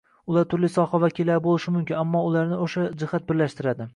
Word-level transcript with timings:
Ular 0.31 0.45
turli 0.53 0.69
soha 0.77 0.99
vakillari 1.03 1.43
bo‘lishi 1.49 1.75
mumkin, 1.77 1.99
ammo 2.05 2.23
ularni 2.31 2.59
o‘sha 2.67 2.89
jihat 3.03 3.31
birlashtiradi 3.31 3.89